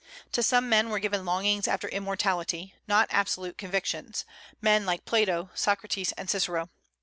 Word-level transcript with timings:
To 0.31 0.41
some 0.41 0.67
men 0.67 0.89
were 0.89 0.97
given 0.97 1.25
longings 1.25 1.67
after 1.67 1.87
immortality, 1.87 2.73
not 2.87 3.07
absolute 3.11 3.59
convictions, 3.59 4.25
men 4.59 4.83
like 4.83 5.05
Plato, 5.05 5.51
Socrates, 5.53 6.11
and 6.13 6.27
Cicero. 6.27 6.71